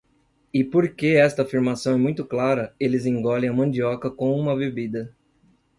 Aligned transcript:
E 0.51 0.63
porque 0.63 1.09
esta 1.19 1.43
afirmação 1.43 1.93
é 1.93 1.95
muito 1.95 2.25
clara, 2.25 2.73
eles 2.79 3.05
engolem 3.05 3.51
a 3.51 3.53
mandioca 3.53 4.09
com 4.09 4.33
uma 4.35 4.55
bebida. 4.55 5.15